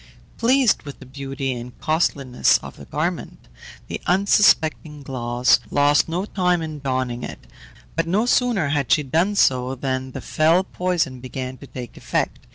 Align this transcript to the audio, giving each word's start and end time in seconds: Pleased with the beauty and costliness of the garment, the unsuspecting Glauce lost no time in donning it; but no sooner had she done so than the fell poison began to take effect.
Pleased 0.39 0.81
with 0.81 0.97
the 0.97 1.05
beauty 1.05 1.53
and 1.53 1.77
costliness 1.79 2.57
of 2.63 2.75
the 2.77 2.85
garment, 2.85 3.47
the 3.87 4.01
unsuspecting 4.07 5.03
Glauce 5.03 5.59
lost 5.69 6.09
no 6.09 6.25
time 6.25 6.63
in 6.63 6.79
donning 6.79 7.21
it; 7.21 7.45
but 7.95 8.07
no 8.07 8.25
sooner 8.25 8.69
had 8.69 8.91
she 8.91 9.03
done 9.03 9.35
so 9.35 9.75
than 9.75 10.13
the 10.13 10.19
fell 10.21 10.63
poison 10.63 11.19
began 11.19 11.55
to 11.59 11.67
take 11.67 11.97
effect. 11.97 12.47